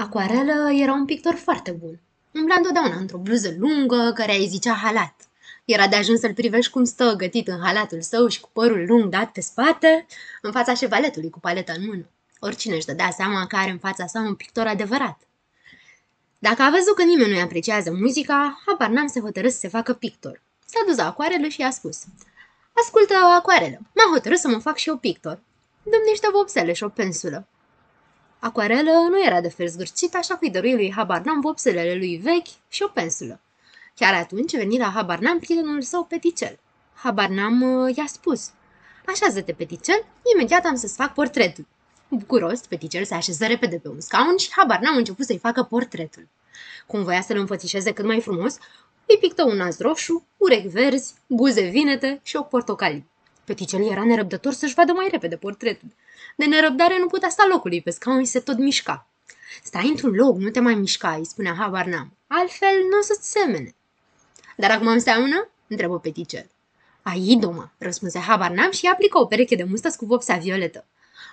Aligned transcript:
Aquarelă 0.00 0.72
era 0.72 0.92
un 0.92 1.04
pictor 1.04 1.34
foarte 1.34 1.70
bun. 1.70 2.00
Umbla 2.34 2.54
întotdeauna 2.54 2.96
într-o 2.96 3.18
bluză 3.18 3.54
lungă, 3.58 4.12
care 4.14 4.36
îi 4.36 4.46
zicea 4.46 4.72
halat. 4.72 5.14
Era 5.64 5.88
de 5.88 5.96
ajuns 5.96 6.20
să-l 6.20 6.34
privești 6.34 6.72
cum 6.72 6.84
stă 6.84 7.14
gătit 7.16 7.48
în 7.48 7.60
halatul 7.62 8.00
său 8.00 8.28
și 8.28 8.40
cu 8.40 8.48
părul 8.52 8.84
lung 8.86 9.04
dat 9.04 9.32
pe 9.32 9.40
spate, 9.40 10.06
în 10.42 10.52
fața 10.52 10.74
șevaletului 10.74 11.30
cu 11.30 11.40
paleta 11.40 11.72
în 11.72 11.86
mână. 11.86 12.04
Oricine 12.38 12.74
își 12.74 12.86
dădea 12.86 13.10
seama 13.10 13.46
că 13.46 13.56
are 13.56 13.70
în 13.70 13.78
fața 13.78 14.06
sa 14.06 14.20
un 14.20 14.34
pictor 14.34 14.66
adevărat. 14.66 15.20
Dacă 16.38 16.62
a 16.62 16.70
văzut 16.70 16.94
că 16.94 17.02
nimeni 17.02 17.30
nu-i 17.30 17.40
apreciază 17.40 17.92
muzica, 17.92 18.62
habar 18.66 18.88
n-am 18.88 19.06
să 19.06 19.20
hotărâs 19.20 19.52
să 19.52 19.58
se 19.58 19.68
facă 19.68 19.92
pictor. 19.92 20.42
S-a 20.66 20.80
dus 20.86 20.96
la 20.96 21.06
acoarelă 21.06 21.48
și 21.48 21.60
i-a 21.60 21.70
spus 21.70 22.04
Ascultă, 22.72 23.14
acoarelă, 23.14 23.78
m-a 23.94 24.12
hotărât 24.12 24.38
să 24.38 24.48
mă 24.48 24.58
fac 24.58 24.76
și 24.76 24.88
eu 24.88 24.96
pictor. 24.96 25.40
Dăm 25.82 26.00
niște 26.06 26.28
vopsele 26.32 26.72
și 26.72 26.82
o 26.82 26.88
pensulă. 26.88 27.46
Acoarelă 28.40 28.90
nu 28.90 29.24
era 29.24 29.40
de 29.40 29.48
fel 29.48 29.68
zgârcit, 29.68 30.14
așa 30.14 30.34
că 30.34 30.38
îi 30.42 30.50
dărui 30.50 30.72
lui 30.72 30.92
Habarnam 30.92 31.40
vopselele 31.40 31.94
lui 31.94 32.16
vechi 32.16 32.68
și 32.68 32.82
o 32.82 32.86
pensulă. 32.86 33.40
Chiar 33.94 34.14
atunci 34.14 34.56
veni 34.56 34.78
la 34.78 34.90
Habarnam 34.94 35.38
prietenul 35.38 35.82
său 35.82 36.04
Peticel. 36.04 36.58
Habarnam 36.94 37.62
uh, 37.62 37.96
i-a 37.96 38.06
spus, 38.06 38.50
Așează-te, 39.06 39.52
Peticel, 39.52 40.04
imediat 40.34 40.64
am 40.64 40.74
să-ți 40.74 40.94
fac 40.94 41.14
portretul. 41.14 41.66
Bucuros, 42.08 42.60
Peticel 42.60 43.04
se 43.04 43.14
așeză 43.14 43.46
repede 43.46 43.76
pe 43.76 43.88
un 43.88 44.00
scaun 44.00 44.36
și 44.36 44.50
Habarnam 44.56 44.96
început 44.96 45.26
să-i 45.26 45.38
facă 45.38 45.62
portretul. 45.62 46.28
Cum 46.86 47.02
voia 47.02 47.20
să-l 47.20 47.38
înfățișeze 47.38 47.92
cât 47.92 48.04
mai 48.04 48.20
frumos, 48.20 48.58
îi 49.06 49.18
pictă 49.20 49.44
un 49.44 49.56
nas 49.56 49.78
roșu, 49.78 50.26
urechi 50.36 50.68
verzi, 50.68 51.14
buze 51.26 51.62
vinete 51.62 52.20
și 52.22 52.36
o 52.36 52.42
portocalii. 52.42 53.08
Peticel 53.44 53.90
era 53.90 54.04
nerăbdător 54.04 54.52
să-și 54.52 54.74
vadă 54.74 54.92
mai 54.92 55.08
repede 55.10 55.36
portretul. 55.36 55.88
De 56.36 56.44
nerăbdare 56.44 56.98
nu 56.98 57.06
putea 57.06 57.28
sta 57.28 57.46
locului 57.50 57.82
pe 57.82 57.90
scaun 57.90 58.24
și 58.24 58.30
se 58.30 58.40
tot 58.40 58.58
mișca. 58.58 59.06
Stai 59.62 59.88
într-un 59.88 60.14
loc, 60.14 60.36
nu 60.36 60.50
te 60.50 60.60
mai 60.60 60.74
mișca, 60.74 61.14
îi 61.14 61.24
spunea 61.24 61.54
habar 61.54 61.86
n-am. 61.86 62.16
Altfel 62.26 62.86
nu 62.90 62.98
o 62.98 63.02
să-ți 63.02 63.30
semene. 63.30 63.74
Dar 64.56 64.70
acum 64.70 64.86
înseamnă? 64.86 65.48
întrebă 65.66 65.98
peticel. 65.98 66.50
Ai, 67.02 67.36
doma, 67.40 67.72
răspunse 67.78 68.18
habar 68.18 68.50
n-am 68.50 68.70
și 68.70 68.86
aplică 68.86 69.18
o 69.18 69.26
pereche 69.26 69.54
de 69.54 69.64
mustăți 69.64 69.96
cu 69.96 70.04
vopsea 70.04 70.36
violetă. 70.36 70.84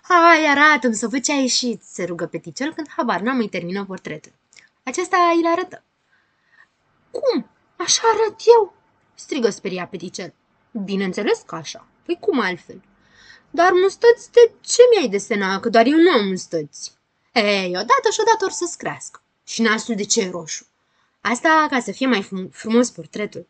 Hai, 0.01 0.45
arată-mi 0.45 0.95
să 0.95 1.07
văd 1.07 1.23
ce 1.23 1.31
a 1.31 1.35
ieșit, 1.35 1.83
se 1.83 2.03
rugă 2.03 2.25
peticel 2.25 2.73
când 2.73 2.89
habar 2.89 3.19
n-am 3.19 3.37
îi 3.37 3.49
termină 3.49 3.85
portretul. 3.85 4.31
Acesta 4.83 5.17
îl 5.17 5.47
arătă. 5.51 5.83
Cum? 7.11 7.49
Așa 7.75 8.01
arăt 8.13 8.35
eu? 8.45 8.73
strigă 9.13 9.49
speria 9.49 9.87
peticel. 9.87 10.33
Bineînțeles 10.71 11.41
că 11.45 11.55
așa. 11.55 11.87
Păi 12.07 12.17
cum 12.19 12.39
altfel? 12.39 12.81
Dar 13.49 13.71
mustăți 13.71 14.31
de 14.31 14.51
ce 14.61 14.81
mi-ai 14.91 15.09
desenat? 15.09 15.61
Că 15.61 15.69
doar 15.69 15.85
eu 15.85 15.97
nu 15.97 16.11
am 16.11 16.27
mustăți. 16.27 16.91
Ei, 17.33 17.67
odată 17.67 18.07
și 18.11 18.19
odată 18.19 18.45
or 18.45 18.51
să-ți 18.51 18.77
crească. 18.77 19.21
Și 19.43 19.61
nasul 19.61 19.95
de 19.95 20.03
ce 20.03 20.21
e 20.21 20.29
roșu? 20.29 20.65
Asta 21.21 21.67
ca 21.69 21.79
să 21.79 21.91
fie 21.91 22.07
mai 22.07 22.29
frumos 22.51 22.89
portretul. 22.89 23.47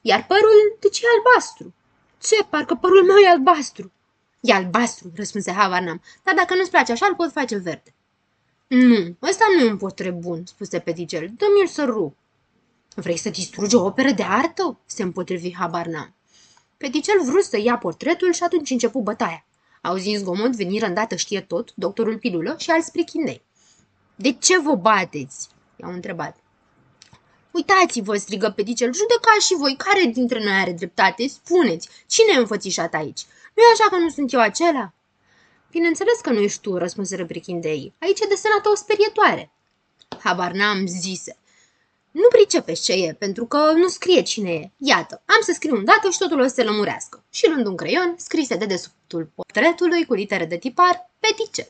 Iar 0.00 0.26
părul 0.26 0.76
de 0.80 0.88
ce 0.88 1.04
e 1.04 1.08
albastru? 1.16 1.74
Ce, 2.18 2.44
parcă 2.50 2.74
părul 2.74 3.04
meu 3.04 3.16
e 3.16 3.28
albastru. 3.28 3.92
E 4.40 4.52
albastru, 4.52 5.12
răspunse 5.16 5.52
Havanam, 5.52 6.02
dar 6.22 6.34
dacă 6.34 6.54
nu-ți 6.54 6.70
place 6.70 6.92
așa, 6.92 7.06
îl 7.06 7.14
pot 7.14 7.32
face 7.32 7.56
verde. 7.56 7.94
Nu, 8.66 9.16
ăsta 9.22 9.44
nu 9.56 9.64
e 9.64 9.70
un 9.70 9.76
portret 9.76 10.14
bun, 10.14 10.46
spuse 10.46 10.78
Peticel. 10.78 11.30
Dă-mi-l 11.36 11.66
să 11.66 11.84
rup. 11.84 12.16
Vrei 12.94 13.16
să 13.16 13.30
distrugi 13.30 13.74
o 13.74 13.84
operă 13.84 14.10
de 14.10 14.22
artă? 14.22 14.78
se 14.86 15.02
împotrivi 15.02 15.54
Habarnam. 15.54 16.14
Peticel 16.78 17.22
vrut 17.24 17.44
să 17.44 17.58
ia 17.58 17.78
portretul 17.78 18.32
și 18.32 18.42
atunci 18.42 18.70
începu 18.70 19.00
bătaia. 19.00 19.44
Auzi 19.82 20.14
zgomot, 20.16 20.56
veniră 20.56 20.86
îndată 20.86 21.16
știe 21.16 21.40
tot, 21.40 21.72
doctorul 21.74 22.18
Pilulă 22.18 22.54
și 22.58 22.70
alți 22.70 22.92
prichindei. 22.92 23.42
De 24.14 24.32
ce 24.32 24.58
vă 24.58 24.74
bateți? 24.74 25.48
i-au 25.76 25.92
întrebat. 25.92 26.36
Uitați-vă, 27.50 28.16
strigă 28.16 28.50
Peticel, 28.56 28.94
judecați 28.94 29.46
și 29.46 29.54
voi, 29.54 29.76
care 29.76 30.04
dintre 30.04 30.44
noi 30.44 30.52
are 30.52 30.72
dreptate? 30.72 31.26
Spuneți, 31.26 31.88
cine 32.06 32.32
e 32.34 32.38
înfățișat 32.38 32.94
aici? 32.94 33.26
nu 33.54 33.62
e 33.62 33.72
așa 33.72 33.88
că 33.90 33.96
nu 33.96 34.08
sunt 34.08 34.32
eu 34.32 34.40
acela? 34.40 34.92
Bineînțeles 35.70 36.20
că 36.22 36.30
nu 36.30 36.38
ești 36.38 36.60
tu, 36.60 36.76
răspunseră 36.76 37.26
prichindei. 37.26 37.92
Aici 37.98 38.20
e 38.20 38.26
desenată 38.28 38.68
o 38.68 38.74
sperietoare. 38.74 39.50
Habar 40.18 40.52
n-am 40.52 40.86
zise. 40.86 41.36
Nu 42.10 42.28
pricepeți 42.28 42.82
ce 42.82 42.92
e, 42.92 43.12
pentru 43.12 43.46
că 43.46 43.72
nu 43.72 43.88
scrie 43.88 44.22
cine 44.22 44.50
e. 44.50 44.70
Iată, 44.76 45.22
am 45.26 45.40
să 45.40 45.52
scriu 45.52 45.76
un 45.76 45.84
dată 45.84 46.10
și 46.10 46.18
totul 46.18 46.40
o 46.40 46.42
să 46.42 46.54
se 46.54 46.62
lămurească. 46.62 47.24
Și 47.30 47.48
luând 47.48 47.66
un 47.66 47.76
creion, 47.76 48.14
scrise 48.16 48.56
de 48.56 48.64
desubtul 48.64 49.30
portretului 49.34 50.04
cu 50.04 50.14
litere 50.14 50.44
de 50.44 50.56
tipar, 50.56 51.10
petice. 51.20 51.68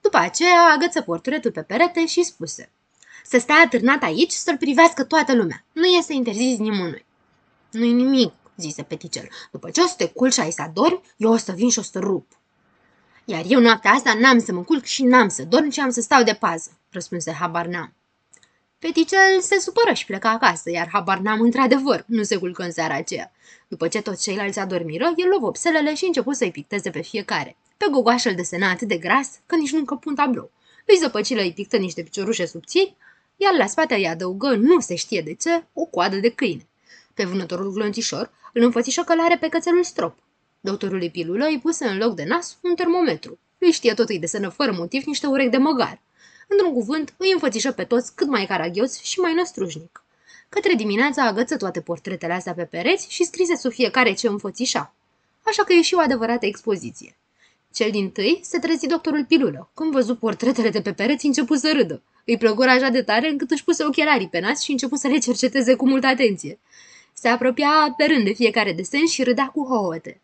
După 0.00 0.16
aceea 0.16 0.72
agăță 0.74 1.00
portretul 1.00 1.50
pe 1.50 1.62
perete 1.62 2.06
și 2.06 2.22
spuse 2.22 2.70
Să 3.24 3.38
stai 3.38 3.62
atârnat 3.64 4.02
aici 4.02 4.32
să-l 4.32 4.56
privească 4.56 5.04
toată 5.04 5.34
lumea. 5.34 5.64
Nu 5.72 5.84
e 5.84 6.02
să 6.02 6.12
interzizi 6.12 6.60
nimănui. 6.60 7.04
Nu-i 7.70 7.92
nimic, 7.92 8.32
zise 8.56 8.82
peticel. 8.82 9.28
După 9.50 9.70
ce 9.70 9.80
o 9.80 9.86
să 9.86 9.94
te 9.96 10.08
culci 10.08 10.32
și 10.32 10.40
ai 10.40 10.50
să 10.50 10.62
adormi, 10.62 11.00
eu 11.16 11.32
o 11.32 11.36
să 11.36 11.52
vin 11.52 11.70
și 11.70 11.78
o 11.78 11.82
să 11.82 11.90
te 11.92 11.98
rup. 11.98 12.26
Iar 13.24 13.44
eu 13.48 13.60
noaptea 13.60 13.90
asta 13.90 14.14
n-am 14.14 14.38
să 14.38 14.52
mă 14.52 14.62
culc 14.62 14.84
și 14.84 15.02
n-am 15.02 15.28
să 15.28 15.42
dorm 15.42 15.70
și 15.70 15.80
am 15.80 15.90
să 15.90 16.00
stau 16.00 16.22
de 16.22 16.34
pază, 16.34 16.70
răspunse 16.90 17.32
habar 17.32 17.66
n-am. 17.66 17.92
Peticel 18.84 19.40
se 19.40 19.58
supără 19.58 19.92
și 19.92 20.06
pleca 20.06 20.30
acasă, 20.30 20.70
iar 20.70 20.88
habar 20.92 21.18
n-am 21.18 21.40
într-adevăr, 21.40 22.04
nu 22.06 22.22
se 22.22 22.36
culcă 22.36 22.62
în 22.62 22.70
seara 22.70 22.94
aceea. 22.94 23.32
După 23.68 23.88
ce 23.88 24.02
toți 24.02 24.22
ceilalți 24.22 24.58
adormiră, 24.58 25.12
el 25.16 25.28
luă 25.28 25.38
vopselele 25.38 25.94
și 25.94 26.04
început 26.04 26.36
să-i 26.36 26.50
picteze 26.50 26.90
pe 26.90 27.00
fiecare. 27.00 27.56
Pe 27.76 27.86
gogoașă 27.90 28.28
îl 28.28 28.34
desena 28.34 28.70
atât 28.70 28.88
de 28.88 28.96
gras 28.96 29.40
că 29.46 29.56
nici 29.56 29.72
nu 29.72 29.78
încăpu 29.78 30.08
un 30.08 30.14
tablou. 30.14 30.50
Lui 30.86 30.96
zăpăcilă 30.96 31.40
îi 31.40 31.52
pictă 31.52 31.76
niște 31.76 32.02
piciorușe 32.02 32.46
subțiri, 32.46 32.96
iar 33.36 33.54
la 33.58 33.66
spate 33.66 33.94
îi 33.94 34.06
adăugă, 34.06 34.54
nu 34.54 34.80
se 34.80 34.94
știe 34.94 35.20
de 35.20 35.34
ce, 35.34 35.66
o 35.72 35.84
coadă 35.84 36.16
de 36.16 36.28
câine. 36.28 36.66
Pe 37.14 37.24
vânătorul 37.24 37.72
glonțișor 37.72 38.30
îl 38.52 38.62
înfățișă 38.62 39.02
călare 39.02 39.36
pe 39.36 39.48
cățelul 39.48 39.84
strop. 39.84 40.18
Doctorului 40.60 41.10
pilulă 41.10 41.46
îi 41.46 41.58
puse 41.58 41.86
în 41.86 41.98
loc 41.98 42.14
de 42.14 42.24
nas 42.24 42.58
un 42.62 42.74
termometru. 42.74 43.38
Lui 43.58 43.70
știe 43.70 43.94
tot 43.94 44.08
îi 44.08 44.18
desenă 44.18 44.48
fără 44.48 44.72
motiv 44.72 45.04
niște 45.04 45.26
urechi 45.26 45.50
de 45.50 45.56
măgar. 45.56 46.02
Într-un 46.48 46.72
cuvânt, 46.72 47.14
îi 47.16 47.32
înfățișă 47.32 47.72
pe 47.72 47.84
toți 47.84 48.14
cât 48.14 48.28
mai 48.28 48.46
caragioți 48.46 49.06
și 49.06 49.18
mai 49.18 49.34
năstrușnic. 49.34 50.04
Către 50.48 50.74
dimineața 50.74 51.26
agăță 51.26 51.56
toate 51.56 51.80
portretele 51.80 52.32
astea 52.32 52.54
pe 52.54 52.64
pereți 52.64 53.06
și 53.10 53.24
scrise 53.24 53.56
sub 53.56 53.72
fiecare 53.72 54.12
ce 54.12 54.28
înfățișa. 54.28 54.94
Așa 55.42 55.64
că 55.64 55.72
e 55.72 55.82
și 55.82 55.94
o 55.94 56.00
adevărată 56.00 56.46
expoziție. 56.46 57.16
Cel 57.74 57.90
din 57.90 58.10
tâi 58.10 58.40
se 58.42 58.58
trezi 58.58 58.86
doctorul 58.86 59.24
Pilulă. 59.24 59.70
Când 59.74 59.92
văzut 59.92 60.18
portretele 60.18 60.70
de 60.70 60.80
pe 60.80 60.92
pereți, 60.92 61.26
început 61.26 61.58
să 61.58 61.72
râdă. 61.72 62.02
Îi 62.24 62.38
plăcură 62.38 62.70
așa 62.70 62.88
de 62.88 63.02
tare 63.02 63.28
încât 63.28 63.50
își 63.50 63.64
puse 63.64 63.84
ochelarii 63.84 64.28
pe 64.28 64.40
nas 64.40 64.62
și 64.62 64.70
început 64.70 64.98
să 64.98 65.08
le 65.08 65.18
cerceteze 65.18 65.74
cu 65.74 65.88
multă 65.88 66.06
atenție. 66.06 66.58
Se 67.12 67.28
apropia 67.28 67.94
pe 67.96 68.04
rând 68.04 68.24
de 68.24 68.32
fiecare 68.32 68.72
desen 68.72 69.06
și 69.06 69.22
râdea 69.22 69.46
cu 69.46 69.64
hohote. 69.64 70.20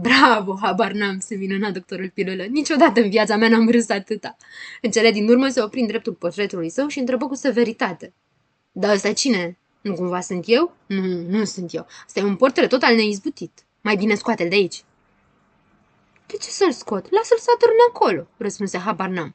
Bravo, 0.00 0.58
habar 0.60 0.92
n-am, 0.92 1.18
se 1.18 1.34
minuna 1.34 1.70
doctorul 1.70 2.10
Pilulă. 2.14 2.42
Niciodată 2.42 3.00
în 3.00 3.08
viața 3.08 3.36
mea 3.36 3.48
n-am 3.48 3.70
râs 3.70 3.88
atâta. 3.88 4.36
În 4.82 4.90
cele 4.90 5.10
din 5.10 5.28
urmă 5.28 5.48
se 5.48 5.62
opri 5.62 5.80
în 5.80 5.86
dreptul 5.86 6.12
portretului 6.12 6.70
său 6.70 6.88
și 6.88 6.98
întrebă 6.98 7.26
cu 7.26 7.34
severitate. 7.34 8.12
Da, 8.72 8.92
ăsta 8.92 9.12
cine? 9.12 9.58
Nu 9.80 9.94
cumva 9.94 10.20
sunt 10.20 10.44
eu? 10.46 10.76
Nu, 10.86 11.04
nu 11.28 11.44
sunt 11.44 11.74
eu. 11.74 11.86
Asta 12.06 12.20
e 12.20 12.22
un 12.22 12.36
portret 12.36 12.68
total 12.68 12.94
neizbutit. 12.94 13.64
Mai 13.80 13.96
bine 13.96 14.14
scoate-l 14.14 14.48
de 14.48 14.54
aici. 14.54 14.84
De 16.26 16.36
ce 16.36 16.48
să-l 16.48 16.72
scot? 16.72 17.10
Lasă-l 17.10 17.38
să 17.38 17.50
atârne 17.54 17.76
acolo, 17.88 18.26
răspunse 18.36 18.78
habar 18.78 19.08
n-am. 19.08 19.34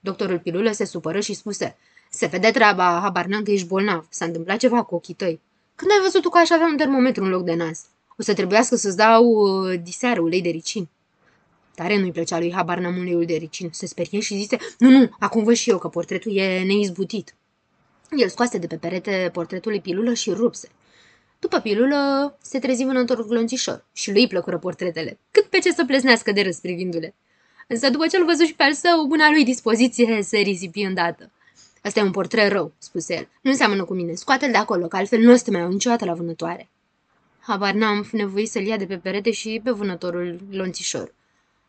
Doctorul 0.00 0.38
Pilulă 0.38 0.72
se 0.72 0.84
supără 0.84 1.20
și 1.20 1.34
spuse, 1.34 1.76
se 2.10 2.26
vede 2.26 2.50
treaba, 2.50 2.98
habar 3.02 3.24
n-am 3.24 3.42
că 3.42 3.50
ești 3.50 3.66
bolnav. 3.66 4.06
S-a 4.10 4.24
întâmplat 4.24 4.56
ceva 4.56 4.82
cu 4.82 4.94
ochii 4.94 5.14
tăi. 5.14 5.40
Când 5.74 5.90
ai 5.90 6.00
văzut 6.02 6.22
tu 6.22 6.28
că 6.28 6.38
aș 6.38 6.50
avea 6.50 6.66
un 6.66 6.76
termometru 6.76 7.24
în 7.24 7.30
loc 7.30 7.44
de 7.44 7.54
nas? 7.54 7.84
O 8.18 8.22
să 8.22 8.34
trebuiască 8.34 8.76
să-ți 8.76 8.96
dau 8.96 9.24
uh, 9.24 9.80
diseară 9.82 10.20
ulei 10.20 10.42
de 10.42 10.48
ricin. 10.48 10.88
Tare 11.74 11.98
nu-i 11.98 12.12
plăcea 12.12 12.38
lui 12.38 12.52
Habar 12.52 12.78
n 12.78 12.84
uleiul 12.84 13.24
de 13.24 13.34
ricin. 13.34 13.68
Se 13.72 13.86
sperie 13.86 14.20
și 14.20 14.36
zise, 14.36 14.56
nu, 14.78 14.90
nu, 14.90 15.10
acum 15.18 15.44
văd 15.44 15.54
și 15.54 15.70
eu 15.70 15.78
că 15.78 15.88
portretul 15.88 16.36
e 16.36 16.62
neizbutit. 16.62 17.34
El 18.16 18.28
scoase 18.28 18.58
de 18.58 18.66
pe 18.66 18.76
perete 18.76 19.30
portretul 19.32 19.80
pilulă 19.80 20.14
și 20.14 20.30
rupse. 20.30 20.68
După 21.38 21.58
pilulă 21.58 22.36
se 22.42 22.58
trezi 22.58 22.84
vânătorul 22.84 23.26
glonțișor 23.26 23.84
și 23.92 24.12
lui 24.12 24.26
plăcură 24.26 24.58
portretele, 24.58 25.18
cât 25.30 25.44
pe 25.44 25.58
ce 25.58 25.72
să 25.72 25.84
pleznească 25.84 26.32
de 26.32 26.42
râs 26.42 26.58
privindu-le. 26.58 27.14
Însă 27.68 27.90
după 27.90 28.06
ce-l 28.06 28.24
văzut 28.24 28.46
și 28.46 28.54
pe 28.54 28.62
al 28.62 28.72
său, 28.72 29.06
buna 29.06 29.30
lui 29.30 29.44
dispoziție 29.44 30.22
se 30.22 30.38
risipi 30.38 30.82
îndată. 30.82 31.30
Asta 31.82 32.00
e 32.00 32.02
un 32.02 32.10
portret 32.10 32.52
rău, 32.52 32.72
spuse 32.78 33.14
el. 33.14 33.28
Nu 33.40 33.50
înseamnă 33.50 33.84
cu 33.84 33.94
mine. 33.94 34.14
Scoate-l 34.14 34.50
de 34.50 34.56
acolo, 34.56 34.86
că 34.86 34.96
altfel 34.96 35.20
nu 35.20 35.32
o 35.32 35.36
să 35.36 35.42
te 35.44 35.50
mai 35.50 35.60
iau 35.60 35.70
niciodată 35.70 36.04
la 36.04 36.14
vânătoare. 36.14 36.68
Habar 37.46 37.74
n-am 37.74 38.08
nevoie 38.12 38.46
să-l 38.46 38.66
ia 38.66 38.76
de 38.76 38.86
pe 38.86 38.98
perete 38.98 39.30
și 39.30 39.60
pe 39.64 39.70
vânătorul 39.70 40.40
lonțișor. 40.50 41.14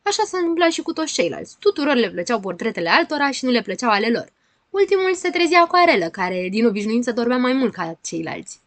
Așa 0.02 0.24
s-a 0.24 0.38
întâmplat 0.38 0.72
și 0.72 0.82
cu 0.82 0.94
toți 0.94 1.14
ceilalți. 1.14 1.56
Tuturor 1.60 1.96
le 1.96 2.12
plăceau 2.12 2.40
portretele 2.40 2.90
altora 2.90 3.32
și 3.32 3.46
nu 3.46 3.52
le 3.52 3.62
plăceau 3.62 3.90
ale 3.90 4.10
lor. 4.10 4.32
Ultimul 4.70 5.14
se 5.14 5.30
trezea 5.30 5.66
cu 5.66 5.76
arelă, 5.76 6.10
care 6.10 6.48
din 6.52 6.66
obișnuință 6.66 7.12
dormea 7.12 7.38
mai 7.38 7.54
mult 7.54 7.74
ca 7.74 7.98
ceilalți. 8.04 8.60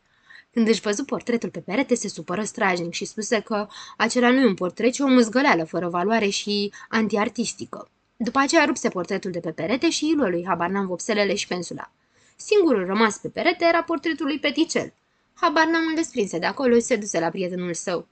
Când 0.53 0.69
își 0.69 0.81
văzut 0.81 1.07
portretul 1.07 1.49
pe 1.49 1.59
perete, 1.59 1.95
se 1.95 2.09
supără 2.09 2.45
strajnic 2.45 2.93
și 2.93 3.05
spuse 3.05 3.41
că 3.41 3.67
acela 3.97 4.31
nu 4.31 4.41
e 4.41 4.47
un 4.47 4.55
portret, 4.55 4.93
ci 4.93 4.99
o 4.99 5.07
mâzgăleală 5.07 5.65
fără 5.65 5.89
valoare 5.89 6.29
și 6.29 6.73
antiartistică. 6.89 7.91
După 8.17 8.39
aceea 8.39 8.65
rupse 8.65 8.89
portretul 8.89 9.31
de 9.31 9.41
pe 9.41 9.51
perete 9.51 9.91
și 9.91 10.05
îi 10.05 10.31
lui 10.31 10.45
habar 10.47 10.69
n-am 10.69 10.87
vopselele 10.87 11.35
și 11.35 11.47
pensula. 11.47 11.93
Singurul 12.37 12.87
rămas 12.87 13.19
pe 13.19 13.29
perete 13.29 13.65
era 13.65 13.83
portretul 13.83 14.27
lui 14.27 14.39
Peticel. 14.39 14.93
Habar 15.41 15.67
n-am 15.67 15.87
îl 15.89 15.95
desprinse 15.95 16.39
de 16.39 16.47
acolo 16.47 16.75
și 16.75 16.81
se 16.81 16.97
duse 16.97 17.21
la 17.21 17.29
prietenul 17.29 17.75
său. 17.75 18.07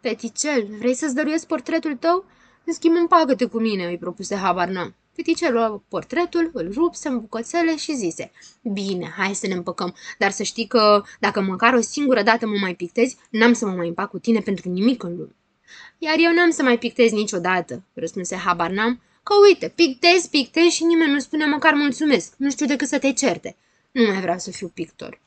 Peticel, 0.00 0.66
vrei 0.78 0.94
să-ți 0.94 1.14
dăruiesc 1.14 1.46
portretul 1.46 1.96
tău? 1.96 2.24
În 2.64 2.72
schimb, 2.72 2.96
împagă-te 2.96 3.44
cu 3.44 3.58
mine, 3.58 3.86
îi 3.86 3.98
propuse 3.98 4.36
habar 4.36 4.68
n-am. 4.68 4.94
Peticel 5.14 5.52
luă 5.52 5.82
portretul, 5.88 6.50
îl 6.52 6.72
rupse 6.72 7.08
în 7.08 7.20
bucățele 7.20 7.76
și 7.76 7.94
zise 7.94 8.30
Bine, 8.72 9.12
hai 9.16 9.34
să 9.34 9.46
ne 9.46 9.54
împăcăm, 9.54 9.94
dar 10.18 10.30
să 10.30 10.42
știi 10.42 10.66
că 10.66 11.02
dacă 11.20 11.40
măcar 11.40 11.74
o 11.74 11.80
singură 11.80 12.22
dată 12.22 12.46
mă 12.46 12.56
mai 12.60 12.74
pictezi, 12.74 13.16
n-am 13.30 13.52
să 13.52 13.66
mă 13.66 13.72
mai 13.72 13.88
împac 13.88 14.10
cu 14.10 14.18
tine 14.18 14.40
pentru 14.40 14.68
nimic 14.68 15.02
în 15.02 15.16
lume. 15.16 15.34
Iar 15.98 16.14
eu 16.18 16.32
n-am 16.32 16.50
să 16.50 16.62
mai 16.62 16.78
pictez 16.78 17.10
niciodată, 17.10 17.82
răspunse 17.94 18.36
habar 18.36 18.70
n-am, 18.70 19.00
că 19.22 19.34
uite, 19.48 19.72
pictez, 19.74 20.26
pictez 20.26 20.66
și 20.66 20.84
nimeni 20.84 21.12
nu 21.12 21.18
spune 21.18 21.46
măcar 21.46 21.74
mulțumesc, 21.74 22.34
nu 22.36 22.50
știu 22.50 22.66
decât 22.66 22.88
să 22.88 22.98
te 22.98 23.12
certe. 23.12 23.56
Nu 23.90 24.02
mai 24.02 24.20
vreau 24.20 24.38
să 24.38 24.50
fiu 24.50 24.68
pictor. 24.68 25.20